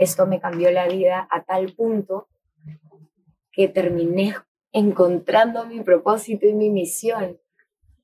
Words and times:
esto 0.00 0.26
me 0.26 0.40
cambió 0.40 0.70
la 0.70 0.88
vida 0.88 1.28
a 1.30 1.44
tal 1.44 1.74
punto 1.74 2.26
que 3.52 3.68
terminé 3.68 4.34
encontrando 4.72 5.66
mi 5.66 5.82
propósito 5.82 6.46
y 6.46 6.54
mi 6.54 6.70
misión, 6.70 7.38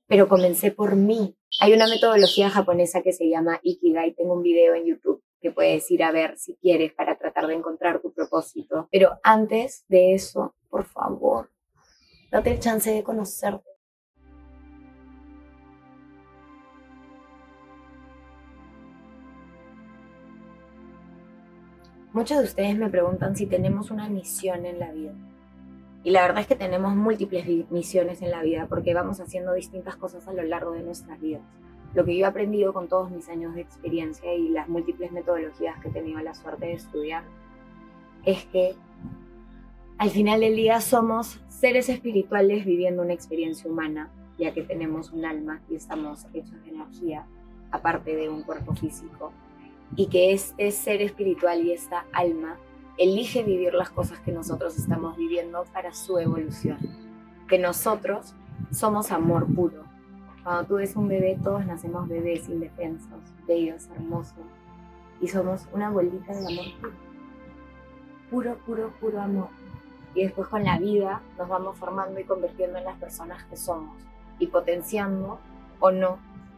pero 0.05 0.27
comencé 0.27 0.71
por 0.71 0.95
mí. 0.95 1.35
Hay 1.59 1.73
una 1.73 1.87
metodología 1.87 2.51
japonesa 2.51 3.01
que 3.01 3.13
se 3.13 3.27
llama 3.27 3.59
Ikigai, 3.63 4.13
tengo 4.13 4.33
un 4.33 4.43
video 4.43 4.75
en 4.75 4.85
YouTube 4.85 5.23
que 5.41 5.51
puedes 5.51 5.89
ir 5.89 6.03
a 6.03 6.11
ver 6.11 6.37
si 6.37 6.55
quieres 6.57 6.93
para 6.93 7.17
tratar 7.17 7.47
de 7.47 7.55
encontrar 7.55 7.99
tu 7.99 8.13
propósito. 8.13 8.87
Pero 8.91 9.17
antes 9.23 9.83
de 9.87 10.13
eso, 10.13 10.53
por 10.69 10.85
favor, 10.85 11.49
date 12.31 12.51
el 12.51 12.59
chance 12.59 12.91
de 12.91 13.03
conocerte. 13.03 13.76
Muchos 22.13 22.37
de 22.37 22.45
ustedes 22.45 22.77
me 22.77 22.89
preguntan 22.89 23.35
si 23.35 23.45
tenemos 23.47 23.91
una 23.91 24.07
misión 24.07 24.65
en 24.65 24.79
la 24.79 24.91
vida. 24.91 25.11
Y 26.05 26.11
la 26.11 26.21
verdad 26.21 26.39
es 26.39 26.47
que 26.47 26.55
tenemos 26.55 26.95
múltiples 26.95 27.45
misiones 27.69 28.21
en 28.21 28.31
la 28.31 28.41
vida 28.41 28.65
porque 28.69 28.93
vamos 28.93 29.19
haciendo 29.19 29.53
distintas 29.53 29.97
cosas 29.97 30.25
a 30.27 30.33
lo 30.33 30.43
largo 30.43 30.71
de 30.71 30.83
nuestras 30.83 31.19
vidas. 31.19 31.41
Lo 31.93 32.05
que 32.05 32.17
yo 32.17 32.25
he 32.25 32.29
aprendido 32.29 32.71
con 32.71 32.87
todos 32.87 33.11
mis 33.11 33.27
años 33.27 33.55
de 33.55 33.61
experiencia 33.61 34.33
y 34.33 34.47
las 34.47 34.69
múltiples 34.69 35.11
metodologías 35.11 35.79
que 35.81 35.89
he 35.89 35.91
tenido 35.91 36.19
la 36.21 36.33
suerte 36.33 36.67
de 36.67 36.73
estudiar 36.73 37.23
es 38.23 38.45
que 38.45 38.75
al 39.97 40.09
final 40.09 40.39
del 40.39 40.55
día 40.55 40.79
somos 40.79 41.41
seres 41.49 41.89
espirituales 41.89 42.65
viviendo 42.65 43.01
una 43.01 43.13
experiencia 43.13 43.69
humana, 43.69 44.09
ya 44.37 44.53
que 44.53 44.63
tenemos 44.63 45.11
un 45.11 45.25
alma 45.25 45.61
y 45.69 45.75
estamos 45.75 46.25
hechos 46.33 46.63
de 46.63 46.69
energía, 46.69 47.25
aparte 47.71 48.15
de 48.15 48.29
un 48.29 48.43
cuerpo 48.43 48.73
físico 48.75 49.33
y 49.95 50.07
que 50.07 50.33
este 50.33 50.71
ser 50.71 51.01
espiritual 51.01 51.61
y 51.63 51.71
esta 51.71 52.05
alma 52.13 52.57
elige 52.97 53.43
vivir 53.43 53.73
las 53.73 53.89
cosas 53.89 54.19
que 54.19 54.31
nosotros 54.31 54.77
estamos 54.77 55.17
viviendo 55.17 55.63
para 55.73 55.93
su 55.93 56.17
evolución. 56.17 56.77
Que 57.47 57.59
nosotros 57.59 58.33
somos 58.71 59.11
amor 59.11 59.47
puro. 59.53 59.83
Cuando 60.43 60.65
tú 60.65 60.75
ves 60.75 60.95
un 60.95 61.07
bebé, 61.07 61.37
todos 61.43 61.65
nacemos 61.65 62.07
bebés 62.07 62.47
indefensos, 62.49 63.19
bellos, 63.47 63.87
hermosos, 63.95 64.45
y 65.21 65.27
somos 65.27 65.67
una 65.73 65.89
bolita 65.89 66.33
de 66.33 66.47
amor 66.47 66.65
puro. 66.79 66.93
Puro, 68.29 68.57
puro, 68.65 68.93
puro 68.99 69.21
amor. 69.21 69.49
Y 70.13 70.23
después 70.23 70.47
con 70.47 70.63
la 70.63 70.79
vida 70.79 71.21
nos 71.37 71.47
vamos 71.47 71.77
formando 71.77 72.19
y 72.19 72.23
convirtiendo 72.23 72.77
en 72.77 72.85
las 72.85 72.97
personas 72.97 73.43
que 73.45 73.55
somos 73.55 73.95
y 74.39 74.47
potenciando 74.47 75.39
o 75.79 75.91
no 75.91 76.17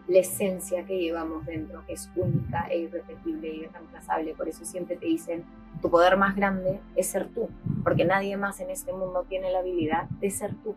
la 0.10 0.20
esencia 0.20 0.86
que 0.86 0.98
llevamos 0.98 1.46
dentro, 1.46 1.86
que 1.86 1.94
es 1.94 2.10
única 2.16 2.68
e 2.68 2.80
irrepetible 2.80 3.48
y 3.48 3.60
irreemplazable. 3.62 4.34
Por 4.34 4.50
eso 4.50 4.66
siempre 4.66 4.98
te 4.98 5.06
dicen, 5.06 5.46
tu 5.82 5.90
poder 5.92 6.18
más 6.18 6.36
grande 6.36 6.80
es 6.96 7.08
ser 7.08 7.28
tú, 7.28 7.48
porque 7.84 8.06
nadie 8.06 8.36
más 8.36 8.60
en 8.60 8.72
este 8.72 8.92
mundo 8.92 9.26
tiene 9.30 9.52
la 9.52 9.60
habilidad 9.60 10.10
de 10.20 10.32
ser 10.32 10.56
tú. 10.64 10.76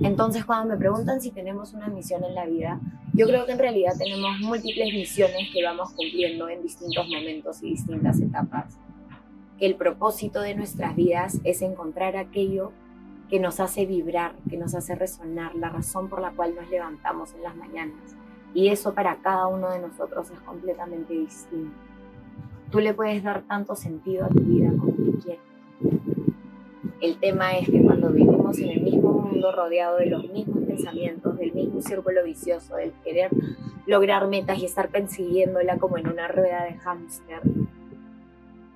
Entonces, 0.00 0.46
cuando 0.46 0.72
me 0.72 0.78
preguntan 0.78 1.20
si 1.20 1.30
tenemos 1.30 1.74
una 1.74 1.88
misión 1.88 2.24
en 2.24 2.34
la 2.34 2.46
vida, 2.46 2.80
yo 3.12 3.26
creo 3.26 3.44
que 3.44 3.52
en 3.52 3.58
realidad 3.58 3.92
tenemos 3.98 4.38
múltiples 4.40 4.92
misiones 4.94 5.50
que 5.52 5.62
vamos 5.62 5.92
cumpliendo 5.92 6.48
en 6.48 6.62
distintos 6.62 7.06
momentos 7.08 7.62
y 7.62 7.70
distintas 7.70 8.18
etapas. 8.18 8.78
El 9.60 9.76
propósito 9.76 10.40
de 10.40 10.54
nuestras 10.54 10.96
vidas 10.96 11.38
es 11.44 11.60
encontrar 11.60 12.16
aquello 12.16 12.72
que 13.28 13.38
nos 13.38 13.60
hace 13.60 13.84
vibrar, 13.84 14.34
que 14.48 14.56
nos 14.56 14.74
hace 14.74 14.94
resonar, 14.94 15.54
la 15.54 15.68
razón 15.68 16.08
por 16.08 16.20
la 16.20 16.32
cual 16.32 16.54
nos 16.54 16.68
levantamos 16.70 17.34
en 17.34 17.42
las 17.42 17.54
mañanas 17.54 18.16
y 18.54 18.68
eso 18.68 18.94
para 18.94 19.16
cada 19.16 19.46
uno 19.46 19.70
de 19.70 19.78
nosotros 19.80 20.30
es 20.30 20.40
completamente 20.40 21.14
distinto. 21.14 21.74
Tú 22.70 22.80
le 22.80 22.94
puedes 22.94 23.22
dar 23.22 23.42
tanto 23.42 23.74
sentido 23.74 24.26
a 24.26 24.28
tu 24.28 24.40
vida 24.40 24.70
como 24.70 24.92
tú 24.92 25.18
quieras. 25.22 25.44
El 27.00 27.16
tema 27.18 27.56
es 27.58 27.68
que 27.68 27.82
cuando 27.82 28.10
vivimos 28.10 28.58
en 28.58 28.70
el 28.70 28.82
mismo 28.82 29.12
mundo 29.12 29.52
rodeado 29.52 29.96
de 29.96 30.06
los 30.06 30.28
mismos 30.30 30.64
pensamientos, 30.64 31.36
del 31.36 31.52
mismo 31.52 31.80
círculo 31.80 32.22
vicioso, 32.24 32.76
del 32.76 32.92
querer 33.04 33.30
lograr 33.86 34.28
metas 34.28 34.58
y 34.58 34.66
estar 34.66 34.88
persiguiéndola 34.88 35.78
como 35.78 35.98
en 35.98 36.08
una 36.08 36.28
rueda 36.28 36.64
de 36.64 36.74
hámster, 36.74 37.40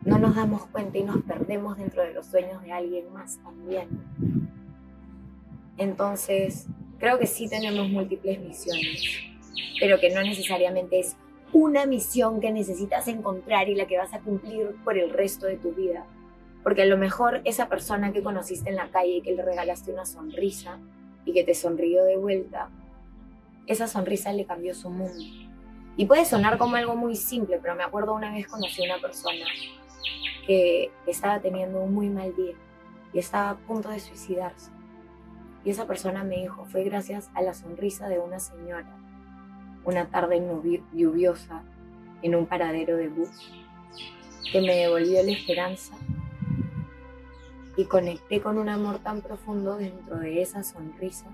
no 0.04 0.18
nos 0.18 0.34
damos 0.34 0.66
cuenta 0.66 0.98
y 0.98 1.04
nos 1.04 1.18
perdemos 1.22 1.76
dentro 1.76 2.02
de 2.02 2.14
los 2.14 2.26
sueños 2.26 2.62
de 2.62 2.72
alguien 2.72 3.12
más 3.12 3.38
también. 3.38 3.88
Entonces, 5.78 6.66
creo 6.98 7.18
que 7.18 7.26
sí 7.26 7.48
tenemos 7.48 7.88
múltiples 7.88 8.40
misiones 8.40 9.35
pero 9.80 9.98
que 9.98 10.10
no 10.10 10.22
necesariamente 10.22 11.00
es 11.00 11.16
una 11.52 11.86
misión 11.86 12.40
que 12.40 12.52
necesitas 12.52 13.08
encontrar 13.08 13.68
y 13.68 13.74
la 13.74 13.86
que 13.86 13.98
vas 13.98 14.12
a 14.12 14.20
cumplir 14.20 14.74
por 14.84 14.98
el 14.98 15.10
resto 15.10 15.46
de 15.46 15.56
tu 15.56 15.72
vida. 15.72 16.04
Porque 16.62 16.82
a 16.82 16.86
lo 16.86 16.96
mejor 16.96 17.40
esa 17.44 17.68
persona 17.68 18.12
que 18.12 18.22
conociste 18.22 18.70
en 18.70 18.76
la 18.76 18.90
calle 18.90 19.16
y 19.16 19.22
que 19.22 19.32
le 19.32 19.42
regalaste 19.42 19.92
una 19.92 20.04
sonrisa 20.04 20.78
y 21.24 21.32
que 21.32 21.44
te 21.44 21.54
sonrió 21.54 22.04
de 22.04 22.16
vuelta, 22.16 22.68
esa 23.66 23.86
sonrisa 23.86 24.32
le 24.32 24.44
cambió 24.44 24.74
su 24.74 24.90
mundo. 24.90 25.24
Y 25.96 26.04
puede 26.06 26.24
sonar 26.24 26.58
como 26.58 26.76
algo 26.76 26.94
muy 26.94 27.16
simple, 27.16 27.58
pero 27.62 27.74
me 27.74 27.84
acuerdo 27.84 28.14
una 28.14 28.32
vez 28.32 28.46
conocí 28.48 28.82
a 28.82 28.94
una 28.94 29.00
persona 29.00 29.46
que 30.46 30.90
estaba 31.06 31.40
teniendo 31.40 31.80
un 31.80 31.94
muy 31.94 32.08
mal 32.08 32.34
día 32.36 32.54
y 33.12 33.18
estaba 33.18 33.50
a 33.50 33.56
punto 33.56 33.88
de 33.88 34.00
suicidarse. 34.00 34.70
Y 35.64 35.70
esa 35.70 35.86
persona 35.86 36.22
me 36.22 36.36
dijo, 36.36 36.64
fue 36.66 36.84
gracias 36.84 37.30
a 37.34 37.42
la 37.42 37.54
sonrisa 37.54 38.08
de 38.08 38.18
una 38.18 38.38
señora 38.38 38.86
una 39.86 40.08
tarde 40.10 40.42
lluviosa 40.92 41.62
en 42.20 42.34
un 42.34 42.46
paradero 42.46 42.96
de 42.96 43.08
bus 43.08 43.30
que 44.52 44.60
me 44.60 44.76
devolvió 44.76 45.22
la 45.22 45.32
esperanza 45.32 45.96
y 47.76 47.84
conecté 47.84 48.40
con 48.40 48.58
un 48.58 48.68
amor 48.68 48.98
tan 48.98 49.22
profundo 49.22 49.76
dentro 49.76 50.18
de 50.18 50.42
esa 50.42 50.62
sonrisa 50.62 51.26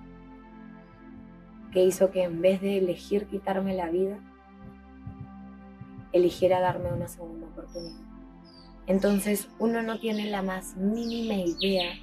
que 1.73 1.83
hizo 1.83 2.11
que 2.11 2.25
en 2.25 2.43
vez 2.43 2.61
de 2.61 2.79
elegir 2.79 3.27
quitarme 3.27 3.75
la 3.75 3.89
vida, 3.89 4.19
eligiera 6.13 6.61
darme 6.61 6.93
una 6.93 7.09
segunda 7.09 7.47
oportunidad. 7.47 8.01
Entonces 8.87 9.49
uno 9.59 9.83
no 9.83 9.99
tiene 9.99 10.29
la 10.29 10.43
más 10.43 10.77
mínima 10.77 11.35
idea 11.35 11.95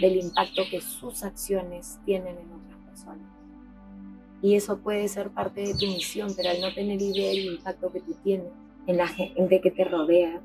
del 0.00 0.16
impacto 0.16 0.62
que 0.70 0.80
sus 0.80 1.22
acciones 1.24 1.98
tienen 2.06 2.38
en 2.38 2.52
otras 2.52 2.78
personas. 2.86 3.39
Y 4.42 4.54
eso 4.54 4.78
puede 4.78 5.06
ser 5.08 5.30
parte 5.30 5.60
de 5.60 5.74
tu 5.74 5.86
misión, 5.86 6.32
pero 6.36 6.50
al 6.50 6.60
no 6.60 6.72
tener 6.72 7.00
idea 7.00 7.28
del 7.28 7.56
impacto 7.56 7.92
que 7.92 8.00
tú 8.00 8.14
tienes 8.24 8.48
en 8.86 8.96
la 8.96 9.06
gente 9.06 9.60
que 9.60 9.70
te 9.70 9.84
rodea, 9.84 10.40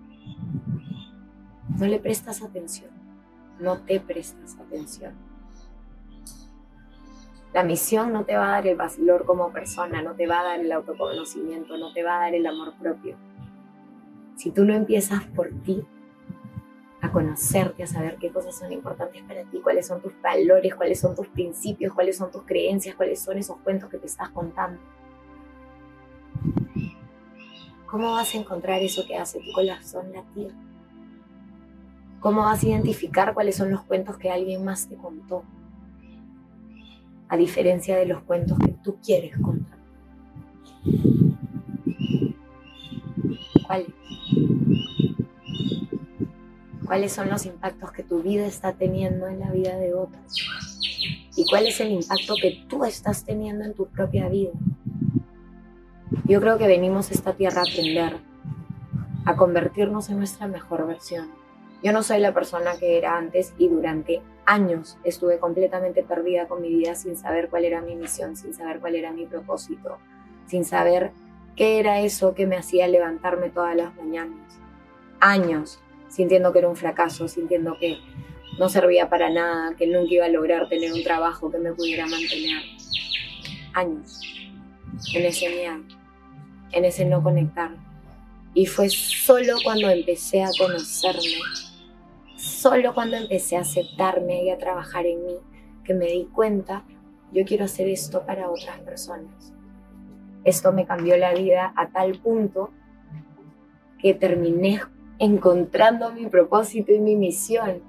no 1.78 1.86
le 1.88 2.00
prestas 2.00 2.42
atención, 2.42 2.90
no 3.60 3.80
te 3.80 4.00
prestas 4.00 4.58
atención. 4.60 5.14
La 7.54 7.64
misión 7.64 8.12
no 8.12 8.26
te 8.26 8.36
va 8.36 8.48
a 8.48 8.52
dar 8.52 8.68
el 8.68 8.76
valor 8.76 9.26
como 9.26 9.54
persona, 9.54 10.02
no 10.02 10.14
te 10.14 10.28
va 10.28 10.42
a 10.42 10.44
dar 10.44 10.60
el 10.60 10.72
autoconocimiento, 10.74 11.78
no 11.78 11.94
te 11.94 12.04
va 12.04 12.18
a 12.18 12.20
dar 12.20 12.36
el 12.36 12.46
amor 12.46 12.74
propio. 12.74 13.16
Si 14.36 14.52
tú 14.52 14.66
no 14.66 14.74
empiezas 14.74 15.24
por 15.28 15.50
ti, 15.64 15.86
a 17.06 17.12
conocerte, 17.12 17.84
a 17.84 17.88
saber 17.88 18.18
qué 18.20 18.32
cosas 18.32 18.56
son 18.56 18.72
importantes 18.72 19.22
para 19.24 19.44
ti, 19.44 19.60
cuáles 19.62 19.88
son 19.88 20.02
tus 20.02 20.14
valores, 20.22 20.76
cuáles 20.76 21.00
son 21.00 21.16
tus 21.16 21.28
principios, 21.28 21.94
cuáles 21.94 22.18
son 22.18 22.32
tus 22.32 22.44
creencias, 22.44 22.96
cuáles 22.96 23.22
son 23.22 23.38
esos 23.38 23.58
cuentos 23.58 23.90
que 23.90 23.98
te 23.98 24.08
estás 24.08 24.30
contando. 24.30 24.80
¿Cómo 27.86 28.12
vas 28.12 28.34
a 28.34 28.38
encontrar 28.38 28.82
eso 28.82 29.06
que 29.08 29.16
hace 29.16 29.40
tu 29.40 29.52
corazón 29.54 30.12
latir? 30.12 30.54
¿Cómo 32.20 32.42
vas 32.42 32.64
a 32.64 32.68
identificar 32.68 33.34
cuáles 33.34 33.56
son 33.56 33.72
los 33.72 33.84
cuentos 33.84 34.18
que 34.18 34.30
alguien 34.30 34.66
más 34.66 34.88
te 34.88 34.96
contó? 34.96 35.44
A 37.30 37.38
diferencia 37.38 37.96
de 37.98 38.06
los 38.06 38.22
cuentos 38.24 38.58
que 38.60 38.74
tú 38.84 38.98
quieres 39.04 39.38
contar. 39.38 39.78
¿Cuáles? 43.68 43.88
Cuáles 46.86 47.14
son 47.14 47.30
los 47.30 47.46
impactos 47.46 47.92
que 47.92 48.04
tu 48.04 48.22
vida 48.22 48.46
está 48.46 48.74
teniendo 48.74 49.28
en 49.28 49.40
la 49.40 49.52
vida 49.52 49.76
de 49.76 49.94
otros 49.94 50.22
y 51.36 51.46
cuál 51.50 51.68
es 51.68 51.80
el 51.82 51.92
impacto 51.92 52.36
que 52.42 52.64
tú 52.70 52.86
estás 52.86 53.26
teniendo 53.26 53.66
en 53.66 53.74
tu 53.74 53.88
propia 53.88 54.30
vida. 54.30 54.52
Yo 56.26 56.40
creo 56.40 56.58
que 56.58 56.68
venimos 56.68 57.12
a 57.12 57.14
esta 57.14 57.34
tierra 57.34 57.62
a 57.62 57.70
aprender, 57.70 58.18
a 59.26 59.36
convertirnos 59.36 60.10
en 60.10 60.18
nuestra 60.18 60.48
mejor 60.48 60.88
versión. 60.88 61.30
Yo 61.84 61.92
no 61.92 62.04
soy 62.04 62.20
la 62.20 62.34
persona 62.34 62.78
que 62.80 62.98
era 62.98 63.18
antes 63.18 63.54
y 63.58 63.68
durante 63.68 64.22
años 64.46 64.98
estuve 65.04 65.40
completamente 65.40 66.04
perdida 66.04 66.48
con 66.48 66.62
mi 66.62 66.70
vida 66.70 66.96
sin 66.96 67.18
saber 67.18 67.50
cuál 67.50 67.66
era 67.66 67.82
mi 67.82 67.96
misión, 67.96 68.38
sin 68.38 68.54
saber 68.54 68.80
cuál 68.80 68.96
era 68.96 69.12
mi 69.12 69.26
propósito, 69.26 69.98
sin 70.48 70.64
saber 70.64 71.12
qué 71.56 71.80
era 71.80 72.00
eso 72.00 72.34
que 72.34 72.48
me 72.48 72.58
hacía 72.58 72.88
levantarme 72.88 73.50
todas 73.50 73.76
las 73.76 73.96
mañanas. 73.96 74.60
Años 75.20 75.80
sintiendo 76.16 76.54
que 76.54 76.60
era 76.60 76.70
un 76.70 76.78
fracaso, 76.78 77.28
sintiendo 77.28 77.78
que 77.78 77.98
no 78.58 78.70
servía 78.70 79.10
para 79.10 79.30
nada, 79.30 79.76
que 79.76 79.86
nunca 79.86 80.14
iba 80.14 80.26
a 80.26 80.30
lograr 80.30 80.70
tener 80.70 80.94
un 80.94 81.04
trabajo 81.04 81.52
que 81.52 81.58
me 81.58 81.74
pudiera 81.74 82.06
mantener. 82.06 82.64
Años 83.74 84.22
en 85.14 85.26
ese 85.26 85.50
miedo, 85.50 85.84
en 86.72 86.86
ese 86.86 87.04
no 87.04 87.22
conectar. 87.22 87.76
Y 88.54 88.66
fue 88.66 88.88
solo 88.88 89.56
cuando 89.62 89.90
empecé 89.90 90.42
a 90.42 90.52
conocerme, 90.58 91.42
solo 92.38 92.94
cuando 92.94 93.18
empecé 93.18 93.58
a 93.58 93.62
aceptarme 93.62 94.46
y 94.46 94.52
a 94.52 94.58
trabajar 94.58 95.06
en 95.06 95.26
mí, 95.26 95.36
que 95.84 95.94
me 95.94 96.06
di 96.06 96.30
cuenta, 96.34 96.86
yo 97.34 97.44
quiero 97.44 97.66
hacer 97.66 97.90
esto 97.90 98.26
para 98.26 98.50
otras 98.50 98.80
personas. 98.80 99.54
Esto 100.46 100.72
me 100.72 100.86
cambió 100.86 101.18
la 101.18 101.34
vida 101.34 101.74
a 101.76 101.90
tal 101.90 102.14
punto 102.20 102.72
que 104.00 104.14
terminé 104.14 104.80
encontrando 105.20 106.12
mi 106.12 106.28
propósito 106.28 106.92
y 106.92 107.00
mi 107.00 107.16
misión, 107.16 107.82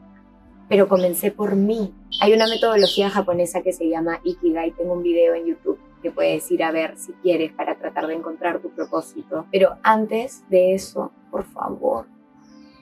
pero 0.68 0.88
comencé 0.88 1.30
por 1.30 1.56
mí. 1.56 1.94
Hay 2.20 2.32
una 2.32 2.46
metodología 2.46 3.10
japonesa 3.10 3.62
que 3.62 3.72
se 3.72 3.88
llama 3.88 4.20
Ikigai, 4.24 4.72
tengo 4.72 4.94
un 4.94 5.02
video 5.02 5.34
en 5.34 5.46
YouTube 5.46 5.78
que 6.02 6.10
puedes 6.10 6.50
ir 6.50 6.62
a 6.62 6.70
ver 6.70 6.96
si 6.96 7.12
quieres 7.14 7.52
para 7.52 7.76
tratar 7.76 8.06
de 8.06 8.14
encontrar 8.14 8.60
tu 8.60 8.70
propósito. 8.70 9.46
Pero 9.50 9.76
antes 9.82 10.44
de 10.48 10.74
eso, 10.74 11.10
por 11.30 11.44
favor, 11.44 12.06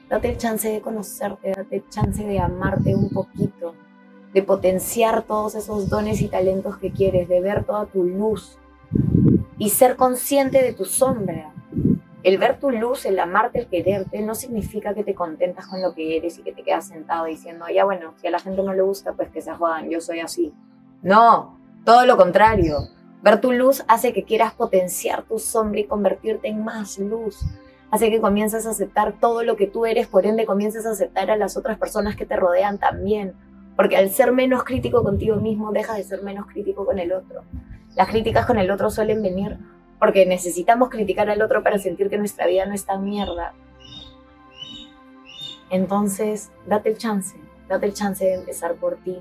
date 0.09 0.31
el 0.31 0.37
chance 0.37 0.69
de 0.69 0.81
conocerte, 0.81 1.53
date 1.57 1.77
el 1.77 1.89
chance 1.89 2.23
de 2.25 2.39
amarte 2.39 2.95
un 2.95 3.11
poquito, 3.11 3.75
de 4.33 4.43
potenciar 4.43 5.23
todos 5.23 5.55
esos 5.55 5.89
dones 5.89 6.21
y 6.21 6.29
talentos 6.29 6.77
que 6.79 6.91
quieres, 6.91 7.29
de 7.29 7.41
ver 7.41 7.65
toda 7.65 7.87
tu 7.87 8.05
luz 8.05 8.59
y 9.59 9.71
ser 9.71 9.97
consciente 9.97 10.63
de 10.63 10.73
tu 10.73 10.85
sombra. 10.85 11.54
El 12.25 12.39
ver 12.39 12.59
tu 12.59 12.71
luz, 12.71 13.05
el 13.05 13.21
amarte, 13.21 13.59
el 13.59 13.67
quererte, 13.67 14.23
no 14.23 14.35
significa 14.35 14.95
que 14.95 15.05
te 15.05 15.15
contentas 15.15 15.67
con 15.67 15.83
lo 15.83 15.95
que 15.95 16.17
eres 16.17 16.39
y 16.39 16.43
que 16.43 16.55
te 16.55 16.63
quedas 16.63 16.89
sentado 16.89 17.27
diciendo, 17.27 17.67
ya 17.69 17.85
bueno, 17.85 18.15
si 18.17 18.27
a 18.27 18.31
la 18.31 18.39
gente 18.39 18.63
no 18.63 18.73
le 18.73 18.81
gusta, 18.81 19.13
pues 19.13 19.29
que 19.29 19.43
se 19.43 19.53
jodan, 19.53 19.91
yo 19.91 20.01
soy 20.01 20.21
así. 20.21 20.55
No, 21.03 21.59
todo 21.85 22.07
lo 22.07 22.17
contrario. 22.17 22.79
Ver 23.23 23.43
tu 23.43 23.53
luz 23.53 23.85
hace 23.89 24.15
que 24.15 24.25
quieras 24.25 24.55
potenciar 24.55 25.25
tu 25.25 25.39
sombra 25.39 25.81
y 25.81 25.85
convertirte 25.85 26.49
en 26.49 26.65
más 26.65 26.99
luz. 26.99 27.45
Hace 27.91 28.11
que 28.11 28.23
comiences 28.23 28.67
a 28.67 28.71
aceptar 28.71 29.21
todo 29.21 29.43
lo 29.43 29.57
que 29.57 29.67
tú 29.67 29.85
eres, 29.85 30.07
por 30.07 30.25
ende 30.25 30.47
comiences 30.47 30.87
a 30.87 30.93
aceptar 30.93 31.31
a 31.31 31.37
las 31.37 31.59
otras 31.59 31.77
personas 31.77 32.17
que 32.17 32.25
te 32.25 32.37
rodean 32.37 32.79
también. 32.79 33.35
Porque 33.77 33.99
al 33.99 34.09
ser 34.09 34.33
menos 34.33 34.65
crítico 34.65 35.03
contigo 35.03 35.37
mismo, 35.37 35.73
dejas 35.73 35.99
de 35.99 36.05
ser 36.05 36.23
menos 36.23 36.47
crítico 36.47 36.87
con 36.87 36.99
el 36.99 37.13
otro. 37.13 37.43
Las 37.95 38.09
críticas 38.09 38.47
con 38.47 38.57
el 38.57 38.71
otro 38.71 38.89
suelen 38.89 39.23
venir 39.23 39.59
porque 39.99 40.27
necesitamos 40.27 40.91
criticar 40.91 41.31
al 41.31 41.43
otro 41.43 41.63
para 41.63 41.79
sentir 41.79 42.11
que 42.11 42.19
nuestra 42.19 42.47
vida 42.47 42.67
no 42.67 42.75
está 42.75 42.99
mierda. 42.99 43.55
Entonces, 45.71 46.51
date 46.67 46.91
el 46.91 46.99
chance, 46.99 47.37
date 47.69 47.87
el 47.87 47.95
chance 47.95 48.25
de 48.25 48.35
empezar 48.35 48.75
por 48.75 48.97
ti 48.97 49.19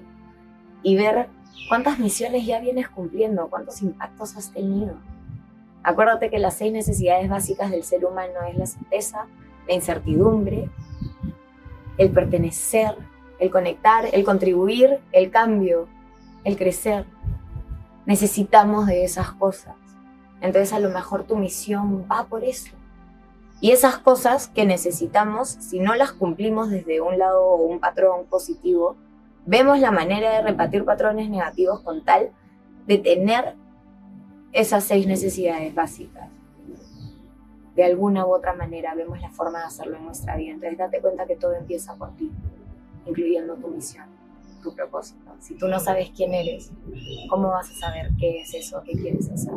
y 0.83 0.95
ver 0.95 1.29
¿Cuántas 1.67 1.97
misiones 1.97 2.45
ya 2.45 2.59
vienes 2.59 2.89
cumpliendo? 2.89 3.47
¿Cuántos 3.49 3.81
impactos 3.81 4.35
has 4.35 4.51
tenido? 4.51 4.95
Acuérdate 5.81 6.29
que 6.29 6.39
las 6.39 6.55
seis 6.55 6.73
necesidades 6.73 7.29
básicas 7.29 7.71
del 7.71 7.83
ser 7.83 8.05
humano 8.05 8.33
es 8.49 8.57
la 8.57 8.65
certeza, 8.65 9.25
la 9.67 9.73
incertidumbre, 9.73 10.69
el 11.97 12.11
pertenecer, 12.11 12.95
el 13.39 13.49
conectar, 13.49 14.05
el 14.11 14.23
contribuir, 14.23 14.99
el 15.11 15.31
cambio, 15.31 15.87
el 16.43 16.57
crecer. 16.57 17.05
Necesitamos 18.05 18.87
de 18.87 19.03
esas 19.03 19.31
cosas. 19.31 19.75
Entonces 20.43 20.73
a 20.73 20.79
lo 20.79 20.89
mejor 20.89 21.23
tu 21.23 21.37
misión 21.37 22.05
va 22.11 22.25
por 22.25 22.43
eso. 22.43 22.73
Y 23.61 23.71
esas 23.71 23.97
cosas 23.97 24.49
que 24.49 24.65
necesitamos, 24.65 25.47
si 25.47 25.79
no 25.79 25.95
las 25.95 26.11
cumplimos 26.11 26.69
desde 26.69 26.99
un 26.99 27.17
lado 27.17 27.45
o 27.45 27.55
un 27.65 27.79
patrón 27.79 28.25
positivo, 28.25 28.97
vemos 29.45 29.79
la 29.79 29.91
manera 29.91 30.31
de 30.31 30.41
repartir 30.41 30.83
patrones 30.83 31.29
negativos 31.29 31.79
con 31.79 32.03
tal 32.03 32.31
de 32.85 32.97
tener 32.97 33.55
esas 34.51 34.83
seis 34.83 35.07
necesidades 35.07 35.73
básicas. 35.73 36.27
De 37.73 37.85
alguna 37.85 38.25
u 38.25 38.35
otra 38.35 38.53
manera 38.53 38.93
vemos 38.95 39.21
la 39.21 39.29
forma 39.29 39.59
de 39.59 39.65
hacerlo 39.67 39.95
en 39.95 40.03
nuestra 40.03 40.35
vida. 40.35 40.55
Entonces 40.55 40.77
date 40.77 40.99
cuenta 40.99 41.25
que 41.25 41.37
todo 41.37 41.53
empieza 41.53 41.95
por 41.95 42.13
ti, 42.17 42.29
incluyendo 43.05 43.55
tu 43.55 43.69
misión, 43.69 44.07
tu 44.61 44.75
propósito. 44.75 45.31
Si 45.39 45.55
tú 45.55 45.69
no 45.69 45.79
sabes 45.79 46.11
quién 46.13 46.33
eres, 46.33 46.69
¿cómo 47.29 47.47
vas 47.47 47.69
a 47.69 47.75
saber 47.75 48.11
qué 48.19 48.41
es 48.41 48.53
eso 48.53 48.83
que 48.83 48.91
quieres 48.91 49.29
hacer? 49.29 49.53